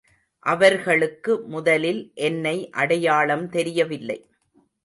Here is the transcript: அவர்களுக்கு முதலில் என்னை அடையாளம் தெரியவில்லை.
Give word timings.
அவர்களுக்கு 0.45 1.41
முதலில் 1.45 2.11
என்னை 2.13 2.69
அடையாளம் 2.69 3.49
தெரியவில்லை. 3.49 4.19